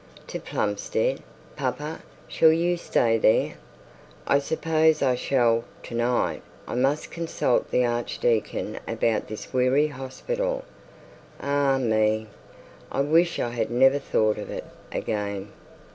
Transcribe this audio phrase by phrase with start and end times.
[0.25, 1.21] 'To Plumstead,
[1.55, 2.01] papa?
[2.27, 3.53] Shall you stay there?'
[4.25, 10.65] 'I suppose I shall tonight: I must consult the archdeacon about this weary hospital.
[11.39, 12.25] Ah me!
[12.91, 15.49] I wish I had never thought of it again.'